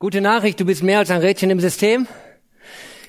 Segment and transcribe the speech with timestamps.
[0.00, 2.06] Gute Nachricht, du bist mehr als ein Rädchen im System.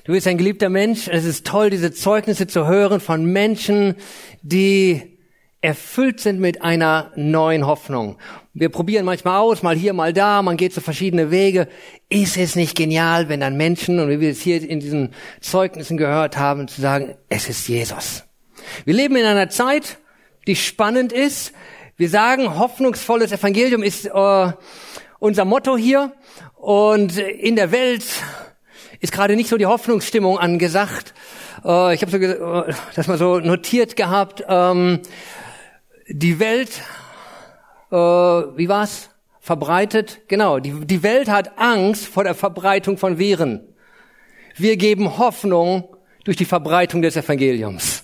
[0.02, 1.06] Du bist ein geliebter Mensch.
[1.06, 3.94] Es ist toll, diese Zeugnisse zu hören von Menschen,
[4.42, 5.16] die
[5.60, 8.18] erfüllt sind mit einer neuen Hoffnung.
[8.54, 11.68] Wir probieren manchmal aus, mal hier, mal da, man geht so verschiedene Wege.
[12.08, 15.96] Ist es nicht genial, wenn dann Menschen, und wie wir es hier in diesen Zeugnissen
[15.96, 18.24] gehört haben, zu sagen, es ist Jesus.
[18.84, 19.98] Wir leben in einer Zeit,
[20.48, 21.52] die spannend ist.
[21.96, 24.52] Wir sagen, hoffnungsvolles Evangelium ist äh,
[25.20, 26.12] unser Motto hier.
[26.56, 28.04] Und in der Welt
[28.98, 31.14] ist gerade nicht so die Hoffnungsstimmung angesagt.
[31.64, 34.44] Äh, ich habe so äh, das mal so notiert gehabt.
[34.48, 35.00] Ähm,
[36.08, 36.70] die Welt,
[37.92, 39.10] äh, wie war's?
[39.42, 40.58] Verbreitet, genau.
[40.58, 43.66] Die, die Welt hat Angst vor der Verbreitung von Viren.
[44.56, 47.99] Wir geben Hoffnung durch die Verbreitung des Evangeliums.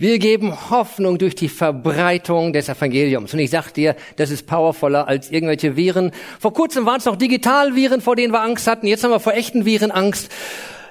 [0.00, 3.34] Wir geben Hoffnung durch die Verbreitung des Evangeliums.
[3.34, 6.12] Und ich sag dir, das ist powervoller als irgendwelche Viren.
[6.38, 8.86] Vor kurzem waren es noch Digitalviren, vor denen wir Angst hatten.
[8.86, 10.32] Jetzt haben wir vor echten Viren Angst.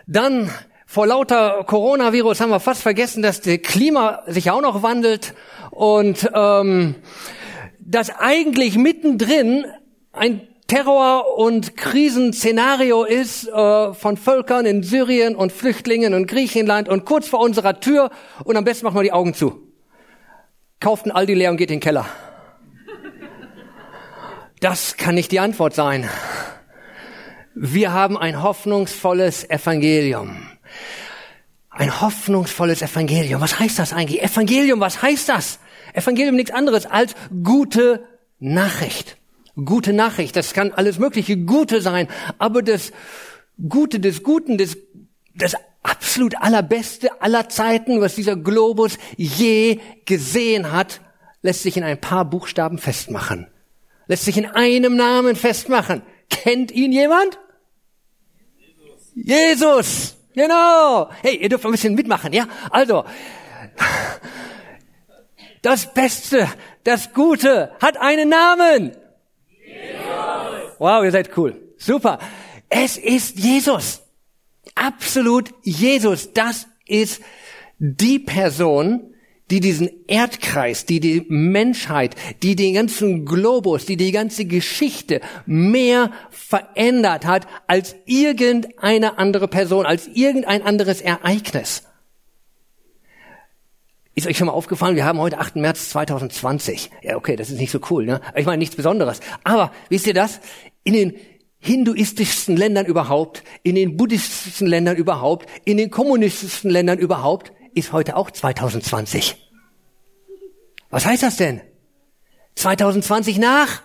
[0.05, 0.51] Dann
[0.85, 5.33] vor lauter Coronavirus haben wir fast vergessen, dass das Klima sich auch noch wandelt
[5.71, 6.93] und ähm,
[7.79, 9.65] dass eigentlich mittendrin
[10.13, 17.05] ein Terror- und Krisenszenario ist äh, von Völkern in Syrien und Flüchtlingen und Griechenland und
[17.05, 18.11] kurz vor unserer Tür
[18.43, 19.63] und am besten machen wir die Augen zu.
[20.79, 22.05] Kauft ein Aldi leer und geht in den Keller.
[24.59, 26.07] Das kann nicht die Antwort sein.
[27.55, 30.37] Wir haben ein hoffnungsvolles Evangelium.
[31.71, 33.41] Ein hoffnungsvolles Evangelium.
[33.41, 34.21] Was heißt das eigentlich?
[34.21, 35.59] Evangelium, was heißt das?
[35.93, 39.18] Evangelium nichts anderes als gute Nachricht
[39.63, 40.35] gute Nachricht.
[40.35, 42.07] Das kann alles mögliche Gute sein,
[42.37, 42.91] aber das
[43.67, 44.77] Gute des Guten, das,
[45.35, 51.01] das absolut allerbeste aller Zeiten, was dieser Globus je gesehen hat,
[51.41, 53.47] lässt sich in ein paar Buchstaben festmachen.
[54.07, 56.01] Lässt sich in einem Namen festmachen.
[56.29, 57.39] Kennt ihn jemand?
[58.57, 59.11] Jesus.
[59.15, 60.15] Jesus.
[60.33, 61.09] Genau.
[61.21, 62.47] Hey, ihr dürft ein bisschen mitmachen, ja?
[62.69, 63.03] Also,
[65.61, 66.47] das Beste,
[66.83, 68.95] das Gute hat einen Namen.
[70.79, 71.55] Wow, ihr seid cool.
[71.77, 72.19] Super.
[72.69, 74.01] Es ist Jesus.
[74.75, 76.33] Absolut Jesus.
[76.33, 77.21] Das ist
[77.79, 79.13] die Person,
[79.51, 86.11] die diesen Erdkreis, die die Menschheit, die den ganzen Globus, die die ganze Geschichte mehr
[86.29, 91.83] verändert hat als irgendeine andere Person, als irgendein anderes Ereignis.
[94.19, 95.55] Ist euch schon mal aufgefallen, wir haben heute 8.
[95.55, 96.91] März 2020.
[97.03, 98.19] Ja, okay, das ist nicht so cool, ne?
[98.35, 99.21] Ich meine, nichts Besonderes.
[99.45, 100.41] Aber, wisst ihr das?
[100.83, 101.17] In den
[101.59, 108.15] hinduistischsten Ländern überhaupt, in den buddhistischen Ländern überhaupt, in den kommunistischen Ländern überhaupt, ist heute
[108.15, 109.35] auch 2020.
[110.89, 111.61] Was heißt das denn?
[112.55, 113.83] 2020 nach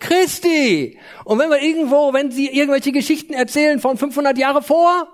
[0.00, 0.98] Christi.
[1.24, 5.08] Und wenn wir irgendwo, wenn Sie irgendwelche Geschichten erzählen von 500 Jahre vor,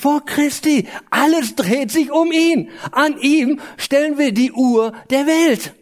[0.00, 0.88] vor Christi.
[1.10, 2.70] Alles dreht sich um ihn.
[2.90, 5.74] An ihm stellen wir die Uhr der Welt.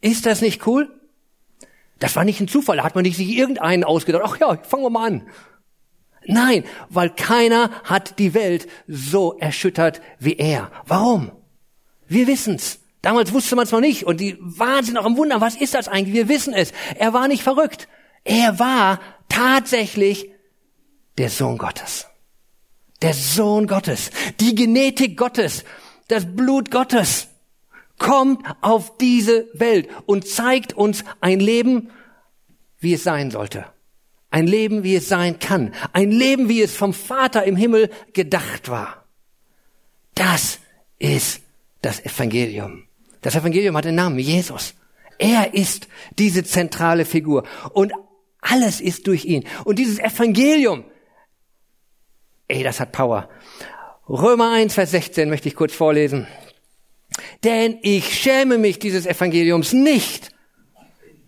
[0.00, 0.99] Ist das nicht cool?
[2.00, 2.78] Das war nicht ein Zufall.
[2.78, 4.22] Da hat man nicht sich irgendeinen ausgedacht.
[4.26, 5.28] Ach ja, fangen wir mal an.
[6.26, 10.70] Nein, weil keiner hat die Welt so erschüttert wie er.
[10.86, 11.30] Warum?
[12.08, 12.80] Wir wissen's.
[13.02, 14.04] Damals wusste man es noch nicht.
[14.04, 15.40] Und die Wahnsinn auch im Wunder.
[15.40, 16.14] Was ist das eigentlich?
[16.14, 16.72] Wir wissen es.
[16.96, 17.88] Er war nicht verrückt.
[18.24, 20.30] Er war tatsächlich
[21.16, 22.10] der Sohn Gottes
[23.02, 24.10] der Sohn Gottes,
[24.40, 25.64] die Genetik Gottes,
[26.08, 27.28] das Blut Gottes
[28.00, 31.90] kommt auf diese Welt und zeigt uns ein Leben,
[32.80, 33.66] wie es sein sollte.
[34.30, 35.72] Ein Leben, wie es sein kann.
[35.92, 39.04] Ein Leben, wie es vom Vater im Himmel gedacht war.
[40.16, 40.58] Das
[40.98, 41.42] ist
[41.82, 42.88] das Evangelium.
[43.20, 44.74] Das Evangelium hat den Namen Jesus.
[45.18, 45.86] Er ist
[46.18, 47.44] diese zentrale Figur.
[47.72, 47.92] Und
[48.40, 49.44] alles ist durch ihn.
[49.64, 50.84] Und dieses Evangelium
[52.50, 53.28] Ey, das hat Power.
[54.08, 56.26] Römer 1, Vers 16 möchte ich kurz vorlesen.
[57.44, 60.30] Denn ich schäme mich dieses Evangeliums nicht,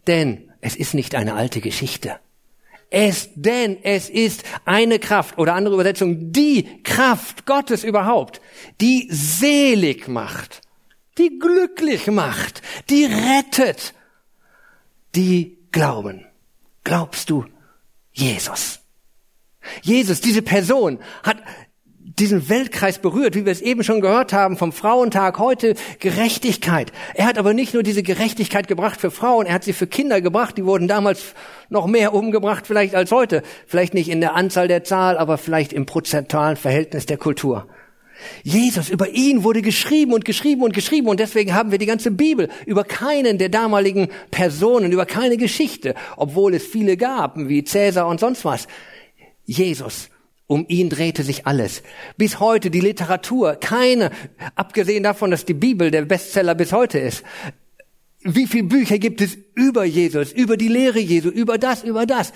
[0.06, 2.18] denn es ist nicht eine alte Geschichte.
[2.90, 8.40] Es, denn es ist eine Kraft oder andere Übersetzung, die Kraft Gottes überhaupt,
[8.80, 10.60] die selig macht,
[11.16, 13.94] die glücklich macht, die rettet,
[15.14, 16.26] die glauben.
[16.84, 17.46] Glaubst du
[18.12, 18.80] Jesus?
[19.82, 21.38] Jesus, diese Person, hat
[22.22, 26.92] diesen Weltkreis berührt, wie wir es eben schon gehört haben vom Frauentag heute, Gerechtigkeit.
[27.14, 30.20] Er hat aber nicht nur diese Gerechtigkeit gebracht für Frauen, er hat sie für Kinder
[30.20, 31.34] gebracht, die wurden damals
[31.68, 33.42] noch mehr umgebracht vielleicht als heute.
[33.66, 37.66] Vielleicht nicht in der Anzahl der Zahl, aber vielleicht im prozentualen Verhältnis der Kultur.
[38.44, 42.12] Jesus, über ihn wurde geschrieben und geschrieben und geschrieben und deswegen haben wir die ganze
[42.12, 48.06] Bibel über keinen der damaligen Personen, über keine Geschichte, obwohl es viele gab, wie Cäsar
[48.06, 48.68] und sonst was.
[49.44, 50.08] Jesus,
[50.52, 51.82] um ihn drehte sich alles.
[52.18, 54.10] Bis heute die Literatur, keine,
[54.54, 57.24] abgesehen davon, dass die Bibel der Bestseller bis heute ist.
[58.20, 62.32] Wie viele Bücher gibt es über Jesus, über die Lehre Jesu, über das, über das?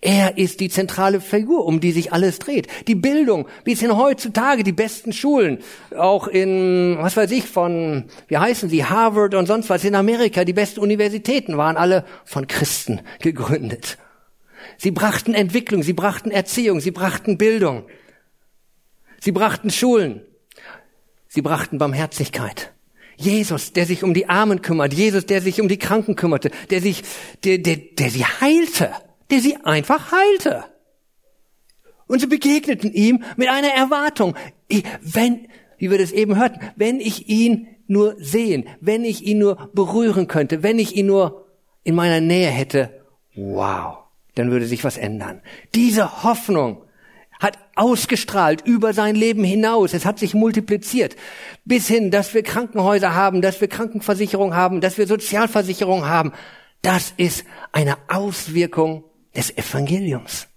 [0.00, 2.68] Er ist die zentrale Figur, um die sich alles dreht.
[2.86, 5.58] Die Bildung, wie es in heutzutage die besten Schulen,
[5.96, 10.44] auch in, was weiß ich, von, wie heißen sie, Harvard und sonst was in Amerika,
[10.44, 13.98] die besten Universitäten waren alle von Christen gegründet.
[14.76, 17.86] Sie brachten Entwicklung, sie brachten Erziehung, sie brachten Bildung.
[19.20, 20.22] Sie brachten Schulen.
[21.28, 22.72] Sie brachten Barmherzigkeit.
[23.16, 26.80] Jesus, der sich um die Armen kümmert, Jesus, der sich um die Kranken kümmerte, der
[26.80, 27.02] sich,
[27.42, 28.92] der, der, der sie heilte
[29.30, 30.64] der sie einfach heilte.
[32.06, 34.34] Und sie begegneten ihm mit einer Erwartung.
[35.00, 39.70] Wenn, wie wir das eben hörten, wenn ich ihn nur sehen, wenn ich ihn nur
[39.74, 41.46] berühren könnte, wenn ich ihn nur
[41.84, 43.02] in meiner Nähe hätte,
[43.34, 43.98] wow,
[44.38, 45.42] dann würde sich was ändern.
[45.74, 46.84] Diese Hoffnung
[47.40, 49.94] hat ausgestrahlt über sein Leben hinaus.
[49.94, 51.16] Es hat sich multipliziert.
[51.64, 56.32] Bis hin, dass wir Krankenhäuser haben, dass wir Krankenversicherung haben, dass wir Sozialversicherung haben.
[56.82, 59.04] Das ist eine Auswirkung
[59.36, 60.48] des Evangeliums.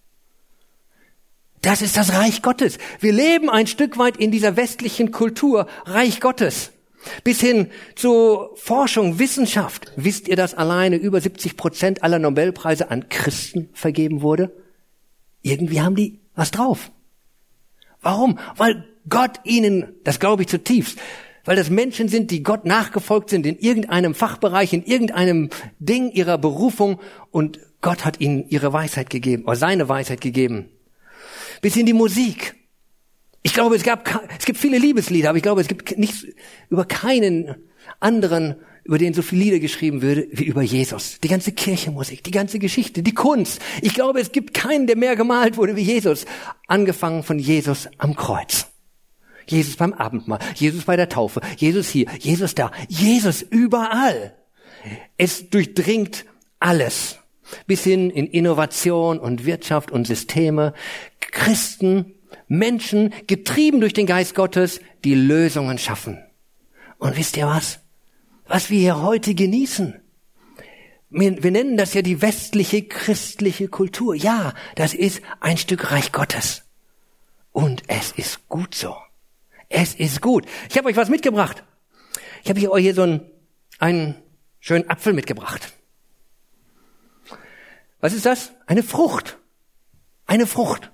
[1.62, 2.80] Das ist das Reich Gottes.
[3.00, 6.72] Wir leben ein Stück weit in dieser westlichen Kultur Reich Gottes.
[7.24, 9.92] Bis hin zu Forschung, Wissenschaft.
[9.95, 14.51] Wisst ihr, dass alleine über 70 Prozent aller Nobelpreise an Christen vergeben wurde?
[15.42, 16.92] Irgendwie haben die was drauf.
[18.01, 18.39] Warum?
[18.56, 21.00] Weil Gott ihnen, das glaube ich zutiefst,
[21.44, 25.50] weil das Menschen sind, die Gott nachgefolgt sind in irgendeinem Fachbereich, in irgendeinem
[25.80, 27.00] Ding ihrer Berufung
[27.31, 30.69] und Gott hat ihnen ihre Weisheit gegeben, oder seine Weisheit gegeben.
[31.62, 32.56] Bis in die Musik.
[33.44, 34.08] Ich glaube, es gab,
[34.38, 36.26] es gibt viele Liebeslieder, aber ich glaube, es gibt nichts
[36.70, 37.56] über keinen
[38.00, 41.20] anderen, über den so viele Lieder geschrieben würde, wie über Jesus.
[41.24, 43.62] Die ganze Kirchenmusik, die ganze Geschichte, die Kunst.
[43.82, 46.26] Ich glaube, es gibt keinen, der mehr gemalt wurde wie Jesus.
[46.68, 48.68] Angefangen von Jesus am Kreuz.
[49.48, 54.36] Jesus beim Abendmahl, Jesus bei der Taufe, Jesus hier, Jesus da, Jesus überall.
[55.18, 56.26] Es durchdringt
[56.60, 57.18] alles
[57.68, 60.74] bis hin in Innovation und Wirtschaft und Systeme.
[61.20, 62.14] Christen,
[62.51, 66.21] Menschen, getrieben durch den Geist Gottes, die Lösungen schaffen.
[66.98, 67.80] Und wisst ihr was?
[68.45, 70.01] Was wir hier heute genießen.
[71.09, 74.15] Wir, wir nennen das ja die westliche christliche Kultur.
[74.15, 76.63] Ja, das ist ein Stück Reich Gottes.
[77.53, 78.98] Und es ist gut so.
[79.69, 80.45] Es ist gut.
[80.69, 81.63] Ich habe euch was mitgebracht.
[82.44, 83.21] Ich habe euch hier so einen,
[83.80, 84.15] einen
[84.59, 85.71] schönen Apfel mitgebracht.
[88.01, 88.51] Was ist das?
[88.68, 89.38] Eine Frucht.
[90.25, 90.92] Eine Frucht.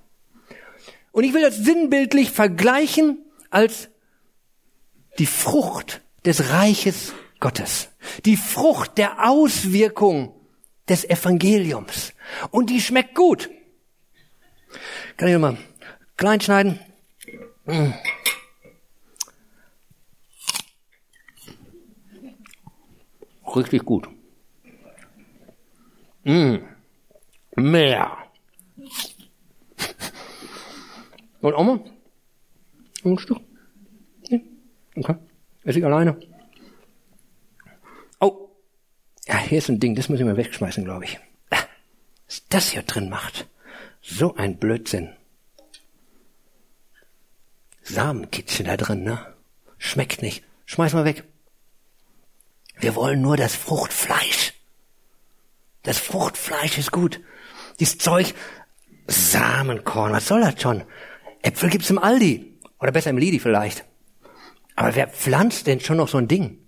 [1.12, 3.18] Und ich will das sinnbildlich vergleichen
[3.50, 3.88] als
[5.18, 7.88] die Frucht des Reiches Gottes.
[8.24, 10.34] Die Frucht der Auswirkung
[10.88, 12.12] des Evangeliums.
[12.50, 13.50] Und die schmeckt gut.
[15.16, 15.56] Kann ich mal
[16.16, 16.78] klein schneiden?
[17.64, 17.92] Mm.
[23.54, 24.08] Richtig gut.
[26.24, 26.78] Mmh
[27.58, 28.27] mehr.
[31.40, 31.80] Und auch mal?
[33.04, 33.38] Ein Stück?
[34.28, 34.44] Nee?
[34.96, 35.14] Okay.
[35.64, 36.18] Esse ich alleine.
[38.20, 38.48] Oh.
[39.26, 41.20] Ja, hier ist ein Ding, das muss ich mal wegschmeißen, glaube ich.
[41.50, 41.62] Ah,
[42.26, 43.48] was das hier drin macht.
[44.00, 45.10] So ein Blödsinn.
[47.82, 49.34] Samenkitzchen da drin, ne?
[49.78, 50.44] Schmeckt nicht.
[50.66, 51.24] Schmeiß mal weg.
[52.80, 54.52] Wir wollen nur das Fruchtfleisch.
[55.82, 57.20] Das Fruchtfleisch ist gut.
[57.80, 58.34] Dieses Zeug,
[59.06, 60.84] Samenkorn, was soll das schon?
[61.42, 62.58] Äpfel gibt's im Aldi.
[62.80, 63.84] Oder besser im Lidi vielleicht.
[64.76, 66.58] Aber wer pflanzt denn schon noch so ein Ding?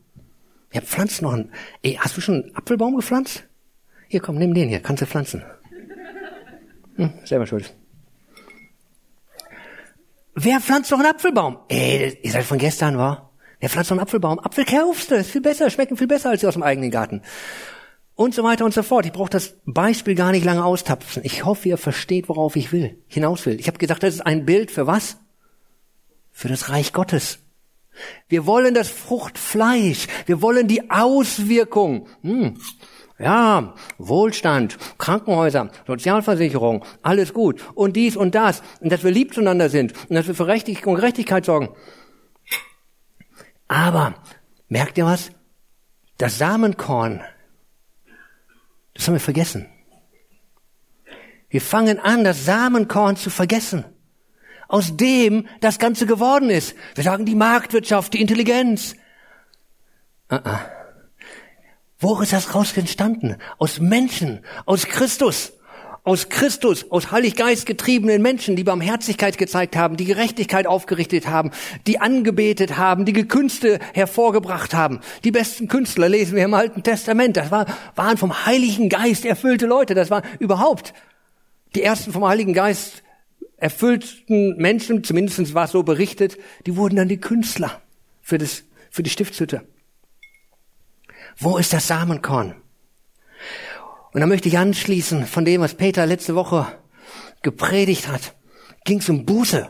[0.71, 1.53] Wer pflanzt noch ein...
[1.83, 3.45] Ey, hast du schon einen Apfelbaum gepflanzt?
[4.09, 5.45] Hier, komm, nimm den hier, kannst du pflanzen.
[6.97, 7.75] Hm, selber schuld.
[10.35, 11.59] Wer pflanzt noch einen Apfelbaum?
[11.69, 13.31] Ey, ihr seid von gestern, war?
[13.61, 14.39] Wer pflanzt noch einen Apfelbaum?
[14.41, 17.23] Apfel ist viel besser, schmecken viel besser als die aus dem eigenen Garten
[18.21, 19.07] und so weiter und so fort.
[19.07, 21.23] Ich brauche das Beispiel gar nicht lange austapfen.
[21.25, 23.59] Ich hoffe, ihr versteht, worauf ich will, hinaus will.
[23.59, 25.17] Ich habe gesagt, das ist ein Bild für was?
[26.31, 27.39] Für das Reich Gottes.
[28.29, 30.07] Wir wollen das Fruchtfleisch.
[30.27, 32.09] Wir wollen die Auswirkung.
[32.21, 32.59] Hm.
[33.19, 37.65] Ja, Wohlstand, Krankenhäuser, Sozialversicherung, alles gut.
[37.75, 38.62] Und dies und das.
[38.81, 39.95] Und dass wir lieb zueinander sind.
[40.11, 41.71] Und dass wir für Recht und Gerechtigkeit sorgen.
[43.67, 44.15] Aber,
[44.69, 45.31] merkt ihr was?
[46.19, 47.23] Das Samenkorn
[48.94, 49.66] das haben wir vergessen.
[51.49, 53.85] Wir fangen an, das Samenkorn zu vergessen.
[54.70, 56.76] aus dem das Ganze geworden ist.
[56.94, 58.94] Wir sagen die Marktwirtschaft, die Intelligenz.
[60.30, 60.59] Uh -uh.
[61.99, 63.37] Wo ist das raus entstanden?
[63.59, 65.52] Aus Menschen, aus Christus
[66.02, 71.50] aus Christus, aus Heiliggeist getriebenen Menschen, die Barmherzigkeit gezeigt haben, die Gerechtigkeit aufgerichtet haben,
[71.87, 75.00] die angebetet haben, die Künste hervorgebracht haben.
[75.25, 77.37] Die besten Künstler lesen wir im Alten Testament.
[77.37, 79.95] Das war, waren vom Heiligen Geist erfüllte Leute.
[79.95, 80.95] Das war überhaupt
[81.75, 83.02] die ersten vom Heiligen Geist
[83.57, 87.80] erfüllten Menschen, zumindest war es so berichtet, die wurden dann die Künstler
[88.23, 89.62] für, das, für die Stiftshütte.
[91.37, 92.54] Wo ist das Samenkorn?
[94.12, 96.67] Und da möchte ich anschließen von dem, was Peter letzte Woche
[97.43, 98.35] gepredigt hat.
[98.85, 99.69] Ging es um Buße.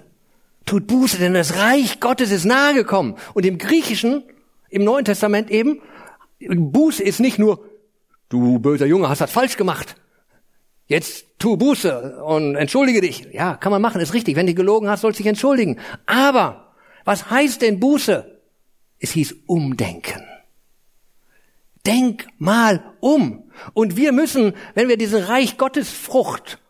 [0.66, 3.16] Tut Buße, denn das Reich Gottes ist nahe gekommen.
[3.34, 4.22] Und im Griechischen,
[4.68, 5.80] im Neuen Testament eben,
[6.38, 7.64] Buße ist nicht nur,
[8.28, 9.96] du böser Junge hast das falsch gemacht.
[10.86, 13.28] Jetzt tu Buße und entschuldige dich.
[13.32, 14.36] Ja, kann man machen, ist richtig.
[14.36, 15.78] Wenn du gelogen hast, sollst du dich entschuldigen.
[16.06, 16.72] Aber,
[17.04, 18.40] was heißt denn Buße?
[18.98, 20.29] Es hieß Umdenken.
[21.90, 23.50] Denk mal um.
[23.74, 26.60] Und wir müssen, wenn wir diese Reich Gottes Frucht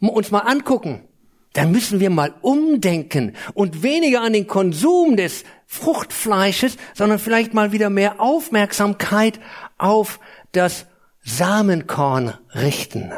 [0.00, 1.06] uns mal angucken,
[1.52, 7.72] dann müssen wir mal umdenken und weniger an den Konsum des Fruchtfleisches, sondern vielleicht mal
[7.72, 9.40] wieder mehr Aufmerksamkeit
[9.76, 10.20] auf
[10.52, 10.86] das
[11.20, 13.12] Samenkorn richten.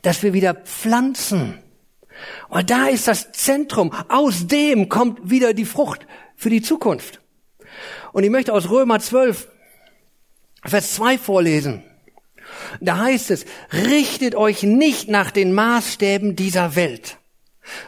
[0.00, 1.58] Dass wir wieder pflanzen.
[2.48, 3.92] Und da ist das Zentrum.
[4.08, 7.20] Aus dem kommt wieder die Frucht für die Zukunft.
[8.12, 9.48] Und ich möchte aus Römer 12
[10.64, 11.82] Vers 2 vorlesen.
[12.80, 17.18] Da heißt es, richtet euch nicht nach den Maßstäben dieser Welt,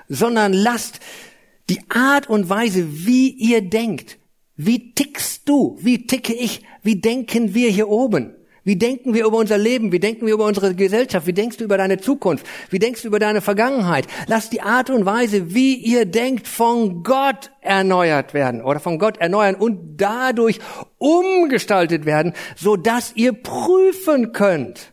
[0.08, 1.00] sondern lasst
[1.68, 4.18] die Art und Weise, wie ihr denkt,
[4.56, 9.38] wie tickst du, wie ticke ich, wie denken wir hier oben, wie denken wir über
[9.38, 9.92] unser Leben?
[9.92, 11.26] Wie denken wir über unsere Gesellschaft?
[11.26, 12.46] Wie denkst du über deine Zukunft?
[12.68, 14.06] Wie denkst du über deine Vergangenheit?
[14.26, 19.18] Lass die Art und Weise, wie ihr denkt, von Gott erneuert werden oder von Gott
[19.18, 20.58] erneuern und dadurch
[20.98, 24.92] umgestaltet werden, so dass ihr prüfen könnt.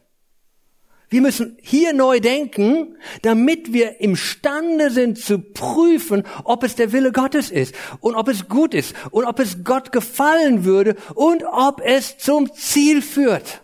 [1.09, 7.13] Wir müssen hier neu denken, damit wir imstande sind zu prüfen, ob es der Wille
[7.13, 11.81] Gottes ist und ob es gut ist und ob es Gott gefallen würde und ob
[11.81, 13.61] es zum Ziel führt.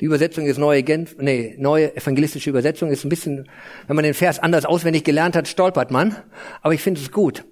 [0.00, 3.48] Die Übersetzung ist neue Genf, nee, neue evangelistische Übersetzung ist ein bisschen,
[3.86, 6.16] wenn man den Vers anders auswendig gelernt hat, stolpert man.
[6.62, 7.44] Aber ich finde es gut.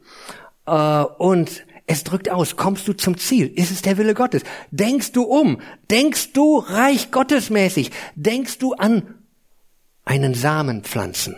[0.67, 0.71] Äh,
[1.19, 3.47] und es drückt aus, kommst du zum Ziel?
[3.47, 4.43] Ist es der Wille Gottes?
[4.71, 5.61] Denkst du um?
[5.91, 7.91] Denkst du reich Gottesmäßig?
[8.15, 9.15] Denkst du an
[10.05, 11.37] einen Samen pflanzen?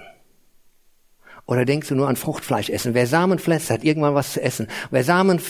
[1.46, 2.94] Oder denkst du nur an Fruchtfleisch essen?
[2.94, 4.66] Wer Samen pflanzt, hat irgendwann was zu essen.
[4.90, 5.40] Wer Samen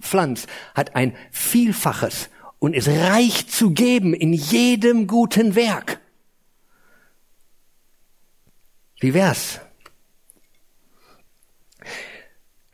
[0.00, 6.00] pflanzt, hat ein Vielfaches und ist reich zu geben in jedem guten Werk.
[9.00, 9.60] Wie wär's?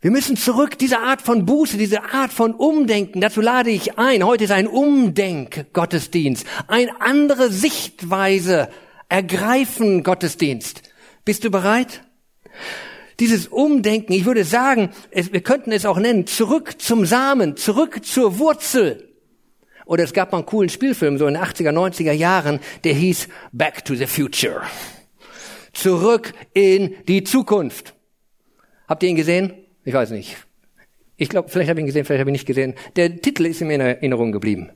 [0.01, 4.25] Wir müssen zurück, diese Art von Buße, diese Art von Umdenken, dazu lade ich ein.
[4.25, 8.69] Heute ist ein Umdenk-Gottesdienst, eine andere Sichtweise
[9.09, 10.81] ergreifen Gottesdienst.
[11.23, 12.01] Bist du bereit?
[13.19, 18.03] Dieses Umdenken, ich würde sagen, es, wir könnten es auch nennen, zurück zum Samen, zurück
[18.03, 19.07] zur Wurzel.
[19.85, 23.27] Oder es gab mal einen coolen Spielfilm, so in den 80er, 90er Jahren, der hieß
[23.51, 24.63] Back to the Future.
[25.73, 27.93] Zurück in die Zukunft.
[28.87, 29.61] Habt ihr ihn gesehen?
[29.83, 30.37] Ich weiß nicht.
[31.17, 32.75] Ich glaube, vielleicht habe ich ihn gesehen, vielleicht habe ich ihn nicht gesehen.
[32.95, 34.71] Der Titel ist mir in Erinnerung geblieben.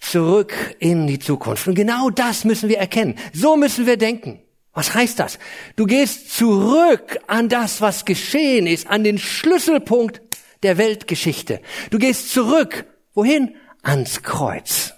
[0.00, 1.68] Zurück in die Zukunft.
[1.68, 3.16] Und genau das müssen wir erkennen.
[3.32, 4.40] So müssen wir denken.
[4.72, 5.38] Was heißt das?
[5.76, 10.22] Du gehst zurück an das, was geschehen ist, an den Schlüsselpunkt
[10.62, 11.60] der Weltgeschichte.
[11.90, 12.84] Du gehst zurück.
[13.14, 13.56] Wohin?
[13.82, 14.94] Ans Kreuz.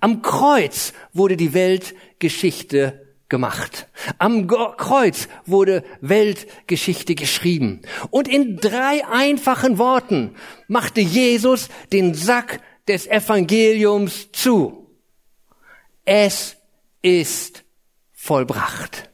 [0.00, 3.88] Am Kreuz wurde die Weltgeschichte gemacht.
[4.18, 7.80] Am Kreuz wurde Weltgeschichte geschrieben.
[8.10, 10.36] Und in drei einfachen Worten
[10.68, 14.86] machte Jesus den Sack des Evangeliums zu.
[16.04, 16.56] Es
[17.00, 17.64] ist
[18.12, 19.08] vollbracht.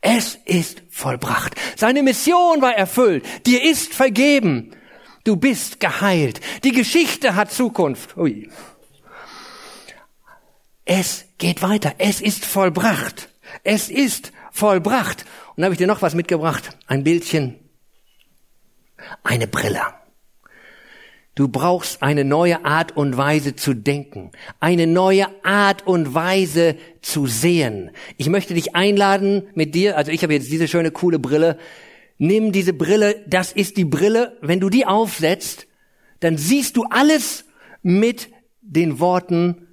[0.00, 1.54] Es ist vollbracht.
[1.74, 3.24] Seine Mission war erfüllt.
[3.46, 4.76] Dir ist vergeben.
[5.24, 6.40] Du bist geheilt.
[6.64, 8.16] Die Geschichte hat Zukunft.
[8.16, 8.48] Ui.
[10.86, 11.94] Es geht weiter.
[11.98, 13.28] Es ist vollbracht.
[13.64, 15.26] Es ist vollbracht.
[15.50, 16.70] Und dann habe ich dir noch was mitgebracht.
[16.86, 17.56] Ein Bildchen.
[19.24, 19.82] Eine Brille.
[21.34, 27.26] Du brauchst eine neue Art und Weise zu denken, eine neue Art und Weise zu
[27.26, 27.90] sehen.
[28.16, 31.58] Ich möchte dich einladen mit dir, also ich habe jetzt diese schöne coole Brille.
[32.16, 35.66] Nimm diese Brille, das ist die Brille, wenn du die aufsetzt,
[36.20, 37.44] dann siehst du alles
[37.82, 38.30] mit
[38.62, 39.65] den Worten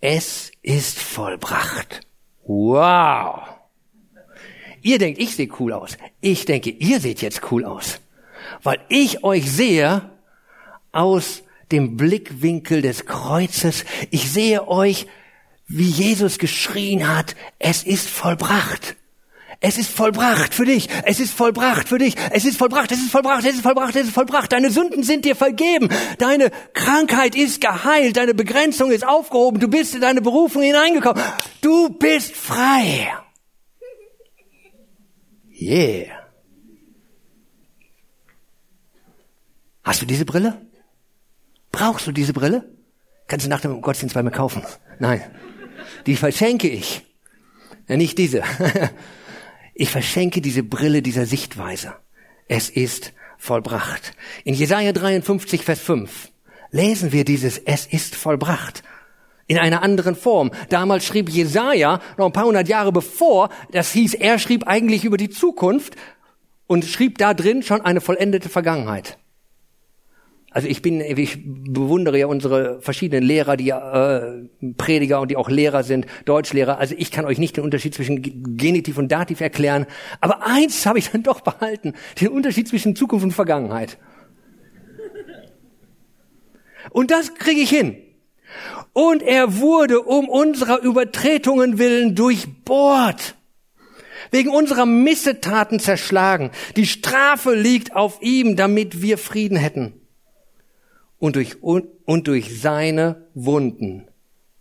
[0.00, 2.00] es ist vollbracht.
[2.44, 3.40] Wow.
[4.82, 5.98] Ihr denkt, ich sehe cool aus.
[6.20, 8.00] Ich denke, ihr seht jetzt cool aus.
[8.62, 10.10] Weil ich euch sehe
[10.92, 13.84] aus dem Blickwinkel des Kreuzes.
[14.10, 15.06] Ich sehe euch,
[15.66, 18.96] wie Jesus geschrien hat, es ist vollbracht.
[19.60, 20.88] Es ist vollbracht für dich.
[21.04, 22.14] Es ist vollbracht für dich.
[22.30, 22.92] Es ist vollbracht.
[22.92, 23.44] Es ist vollbracht.
[23.44, 23.96] Es ist vollbracht.
[23.96, 24.52] Es ist vollbracht.
[24.52, 25.88] Deine Sünden sind dir vergeben.
[26.18, 28.16] Deine Krankheit ist geheilt.
[28.16, 29.58] Deine Begrenzung ist aufgehoben.
[29.58, 31.20] Du bist in deine Berufung hineingekommen.
[31.60, 33.12] Du bist frei.
[35.60, 36.06] Yeah.
[39.82, 40.64] Hast du diese Brille?
[41.72, 42.64] Brauchst du diese Brille?
[43.26, 44.62] Kannst du nach dem Gottesdienst bei mir kaufen?
[45.00, 45.20] Nein.
[46.06, 47.04] Die verschenke ich.
[47.88, 48.44] Ja, nicht diese.
[49.80, 51.94] Ich verschenke diese Brille dieser Sichtweise.
[52.48, 54.12] Es ist vollbracht.
[54.42, 56.32] In Jesaja 53, Vers 5
[56.72, 58.82] lesen wir dieses Es ist vollbracht.
[59.46, 60.50] In einer anderen Form.
[60.68, 65.16] Damals schrieb Jesaja, noch ein paar hundert Jahre bevor, das hieß, er schrieb eigentlich über
[65.16, 65.94] die Zukunft
[66.66, 69.16] und schrieb da drin schon eine vollendete Vergangenheit.
[70.50, 74.44] Also ich bin, ich bewundere ja unsere verschiedenen Lehrer, die ja äh,
[74.78, 76.78] Prediger und die auch Lehrer sind, Deutschlehrer.
[76.78, 79.86] Also ich kann euch nicht den Unterschied zwischen Genitiv und Dativ erklären.
[80.20, 83.98] Aber eins habe ich dann doch behalten, den Unterschied zwischen Zukunft und Vergangenheit.
[86.90, 87.98] Und das kriege ich hin.
[88.94, 93.34] Und er wurde um unserer Übertretungen willen durchbohrt
[94.30, 96.50] wegen unserer Missetaten zerschlagen.
[96.76, 99.97] Die Strafe liegt auf ihm, damit wir Frieden hätten
[101.18, 104.08] und durch, und durch seine Wunden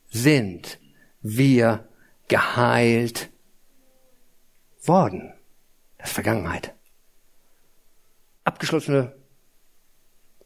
[0.09, 0.79] sind
[1.21, 1.87] wir
[2.27, 3.29] geheilt
[4.83, 5.33] worden.
[5.97, 6.73] Das ist Vergangenheit.
[8.43, 9.13] Abgeschlossene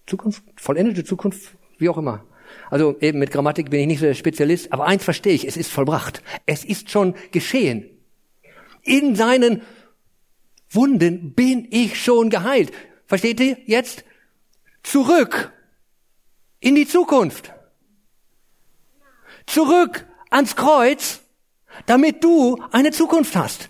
[0.07, 2.25] Zukunft, vollendete Zukunft, wie auch immer.
[2.69, 5.55] Also eben mit Grammatik bin ich nicht so der Spezialist, aber eins verstehe ich, es
[5.55, 6.21] ist vollbracht.
[6.45, 7.89] Es ist schon geschehen.
[8.83, 9.61] In seinen
[10.69, 12.71] Wunden bin ich schon geheilt.
[13.05, 14.03] Versteht ihr jetzt?
[14.83, 15.53] Zurück
[16.61, 17.51] in die Zukunft.
[19.45, 21.19] Zurück ans Kreuz,
[21.85, 23.69] damit du eine Zukunft hast.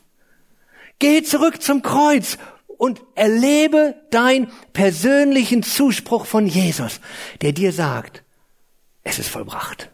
[1.00, 2.38] Geh zurück zum Kreuz
[2.78, 7.00] und erlebe deinen persönlichen Zuspruch von Jesus,
[7.42, 8.24] der dir sagt,
[9.04, 9.90] es ist vollbracht.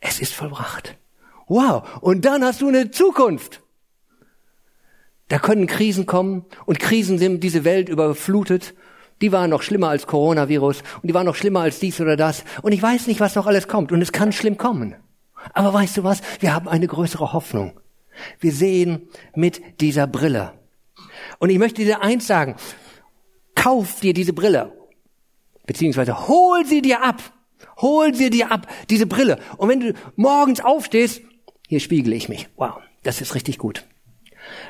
[0.00, 0.96] Es ist vollbracht.
[1.46, 2.00] Wow.
[2.00, 3.62] Und dann hast du eine Zukunft.
[5.28, 8.74] Da können Krisen kommen und Krisen sind diese Welt überflutet
[9.20, 12.44] die waren noch schlimmer als Coronavirus und die waren noch schlimmer als dies oder das.
[12.62, 13.92] Und ich weiß nicht, was noch alles kommt.
[13.92, 14.94] Und es kann schlimm kommen.
[15.52, 16.22] Aber weißt du was?
[16.40, 17.78] Wir haben eine größere Hoffnung.
[18.38, 20.52] Wir sehen mit dieser Brille.
[21.38, 22.56] Und ich möchte dir eins sagen.
[23.54, 24.72] Kauf dir diese Brille.
[25.66, 27.22] Beziehungsweise hol sie dir ab.
[27.78, 29.38] Hol sie dir ab, diese Brille.
[29.56, 31.22] Und wenn du morgens aufstehst,
[31.68, 32.48] hier spiegele ich mich.
[32.56, 33.84] Wow, das ist richtig gut.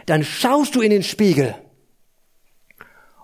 [0.06, 1.54] Dann schaust du in den Spiegel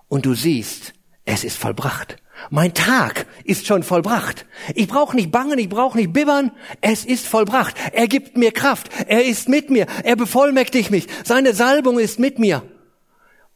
[0.07, 0.93] und du siehst,
[1.27, 2.15] es ist vollbracht.
[2.49, 4.45] Mein Tag ist schon vollbracht.
[4.75, 6.51] Ich brauche nicht bangen, ich brauche nicht bibbern.
[6.79, 7.75] Es ist vollbracht.
[7.91, 8.89] Er gibt mir Kraft.
[9.07, 9.87] Er ist mit mir.
[10.03, 11.07] Er bevollmächtigt mich.
[11.25, 12.63] Seine Salbung ist mit mir.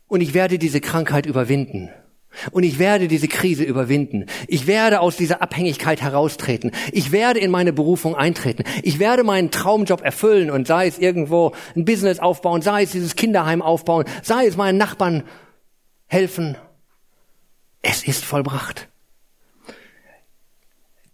[0.09, 1.89] Und ich werde diese Krankheit überwinden.
[2.51, 4.25] Und ich werde diese Krise überwinden.
[4.49, 6.71] Ich werde aus dieser Abhängigkeit heraustreten.
[6.91, 8.65] Ich werde in meine Berufung eintreten.
[8.83, 13.15] Ich werde meinen Traumjob erfüllen und sei es irgendwo ein Business aufbauen, sei es dieses
[13.15, 15.23] Kinderheim aufbauen, sei es meinen Nachbarn
[16.07, 16.57] helfen
[17.81, 18.89] es ist vollbracht.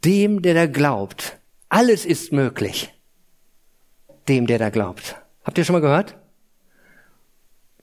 [0.04, 1.38] Dem, der da glaubt,
[1.70, 2.94] alles ist möglich.
[4.28, 5.16] Dem, der da glaubt.
[5.44, 6.18] Habt ihr schon mal gehört?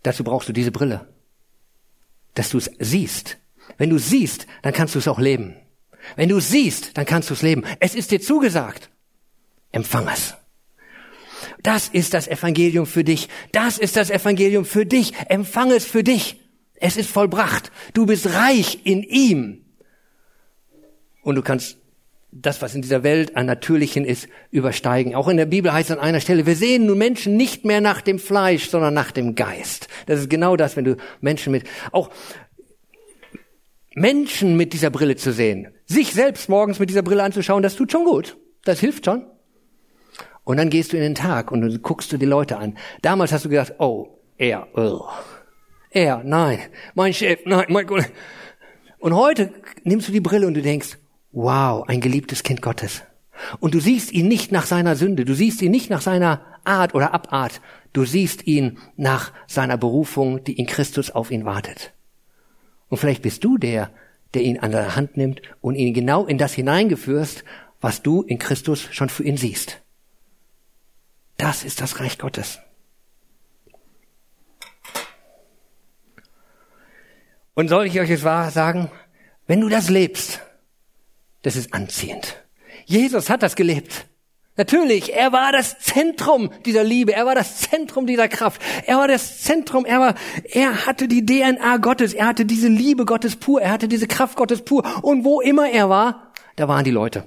[0.02, 1.08] Dazu brauchst du diese Brille.
[2.34, 3.38] Dass du es siehst.
[3.78, 5.56] Wenn du siehst, dann kannst du es auch leben.
[6.16, 7.64] Wenn du siehst, dann kannst du es leben.
[7.80, 8.90] Es ist dir zugesagt.
[9.72, 10.34] Empfang es.
[11.62, 13.28] Das ist das Evangelium für dich.
[13.52, 15.14] Das ist das Evangelium für dich.
[15.28, 16.43] Empfang es für dich.
[16.84, 17.72] Es ist vollbracht.
[17.94, 19.64] Du bist reich in ihm.
[21.22, 21.78] Und du kannst
[22.30, 25.14] das, was in dieser Welt an Natürlichen ist, übersteigen.
[25.14, 27.80] Auch in der Bibel heißt es an einer Stelle, wir sehen nun Menschen nicht mehr
[27.80, 29.88] nach dem Fleisch, sondern nach dem Geist.
[30.04, 32.10] Das ist genau das, wenn du Menschen mit, auch
[33.94, 37.92] Menschen mit dieser Brille zu sehen, sich selbst morgens mit dieser Brille anzuschauen, das tut
[37.92, 38.36] schon gut.
[38.64, 39.24] Das hilft schon.
[40.42, 42.76] Und dann gehst du in den Tag und guckst du die Leute an.
[43.00, 45.08] Damals hast du gedacht, oh, er, oh.
[45.94, 46.58] Er, nein.
[46.94, 48.10] Mein Chef, nein, mein Kollege.
[48.98, 49.52] Und heute
[49.84, 50.98] nimmst du die Brille und du denkst,
[51.30, 53.02] wow, ein geliebtes Kind Gottes.
[53.60, 56.96] Und du siehst ihn nicht nach seiner Sünde, du siehst ihn nicht nach seiner Art
[56.96, 57.60] oder Abart,
[57.92, 61.92] du siehst ihn nach seiner Berufung, die in Christus auf ihn wartet.
[62.88, 63.90] Und vielleicht bist du der,
[64.34, 67.44] der ihn an der Hand nimmt und ihn genau in das hineingeführst,
[67.80, 69.80] was du in Christus schon für ihn siehst.
[71.36, 72.58] Das ist das Reich Gottes.
[77.54, 78.90] Und soll ich euch jetzt wahr sagen,
[79.46, 80.40] wenn du das lebst,
[81.42, 82.42] das ist anziehend.
[82.86, 84.06] Jesus hat das gelebt.
[84.56, 89.08] Natürlich, er war das Zentrum dieser Liebe, er war das Zentrum dieser Kraft, er war
[89.08, 90.14] das Zentrum, er war,
[90.52, 94.36] er hatte die DNA Gottes, er hatte diese Liebe Gottes pur, er hatte diese Kraft
[94.36, 97.26] Gottes pur und wo immer er war, da waren die Leute.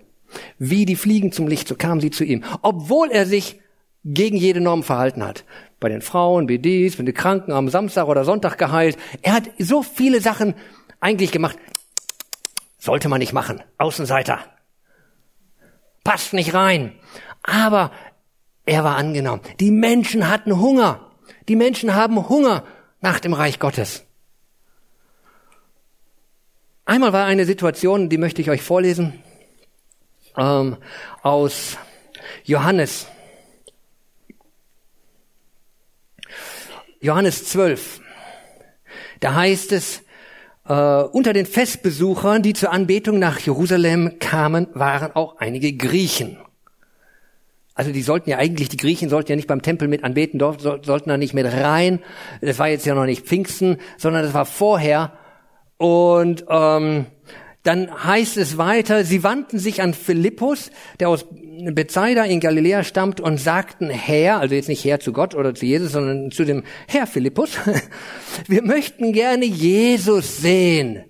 [0.58, 3.60] Wie die Fliegen zum Licht, so kamen sie zu ihm, obwohl er sich
[4.06, 5.44] gegen jede Norm verhalten hat.
[5.80, 8.98] Bei den Frauen, BDs, mit den Kranken am Samstag oder Sonntag geheilt.
[9.22, 10.56] Er hat so viele Sachen
[11.00, 11.58] eigentlich gemacht.
[12.80, 13.62] Sollte man nicht machen.
[13.78, 14.40] Außenseiter.
[16.04, 16.94] Passt nicht rein.
[17.44, 17.92] Aber
[18.66, 19.42] er war angenommen.
[19.60, 21.12] Die Menschen hatten Hunger.
[21.48, 22.64] Die Menschen haben Hunger
[23.02, 24.06] nach dem Reich Gottes.
[26.86, 29.22] Einmal war eine Situation, die möchte ich euch vorlesen,
[30.38, 30.78] ähm,
[31.22, 31.78] aus
[32.46, 33.08] Johannes.
[37.08, 38.02] Johannes 12.
[39.22, 40.04] Da heißt es,
[40.68, 46.38] äh, unter den Festbesuchern, die zur Anbetung nach Jerusalem kamen, waren auch einige Griechen.
[47.76, 50.62] Also die sollten ja eigentlich, die Griechen sollten ja nicht beim Tempel mit anbeten, dort
[50.62, 52.00] sollten da nicht mit rein.
[52.42, 55.14] Das war jetzt ja noch nicht Pfingsten, sondern das war vorher.
[55.78, 57.06] Und ähm,
[57.64, 61.26] dann heißt es weiter, sie wandten sich an Philippus, der aus
[61.74, 65.66] Bethsaida in Galiläa stammt, und sagten, Herr, also jetzt nicht Herr zu Gott oder zu
[65.66, 67.52] Jesus, sondern zu dem Herr Philippus,
[68.48, 71.04] wir möchten gerne Jesus sehen.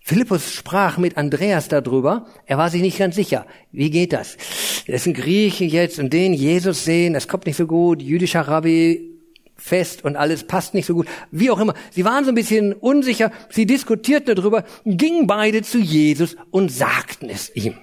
[0.00, 2.26] Philippus sprach mit Andreas darüber.
[2.46, 3.46] Er war sich nicht ganz sicher.
[3.72, 4.38] Wie geht das?
[4.86, 8.00] Das ist ein Grieche jetzt und den Jesus sehen, das kommt nicht so gut.
[8.00, 9.18] Jüdischer Rabbi,
[9.58, 11.08] fest und alles passt nicht so gut.
[11.30, 11.74] Wie auch immer.
[11.90, 13.32] Sie waren so ein bisschen unsicher.
[13.50, 17.74] Sie diskutierten darüber, gingen beide zu Jesus und sagten es ihm.